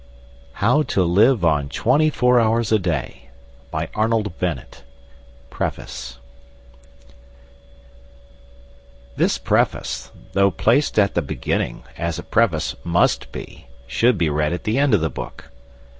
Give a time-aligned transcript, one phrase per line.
[0.53, 3.29] How to Live on Twenty Four Hours a Day
[3.69, 4.83] by Arnold Bennett
[5.51, 6.19] PREFACE TO
[9.13, 14.17] THIS EDITION This preface, though placed at the beginning, as a preface must be, should
[14.17, 15.51] be read at the end of the book.